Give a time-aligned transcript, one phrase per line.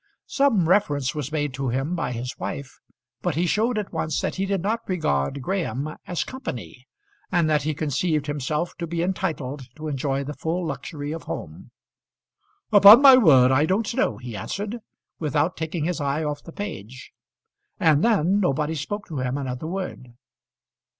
[0.25, 2.79] Some reference was made to him by his wife,
[3.21, 6.87] but he showed at once that he did not regard Graham as company,
[7.31, 11.69] and that he conceived himself to be entitled to enjoy the full luxury of home.
[12.73, 14.79] "Upon my word I don't know," he answered,
[15.19, 17.13] without taking his eye off the page.
[17.79, 20.15] And then nobody spoke to him another word.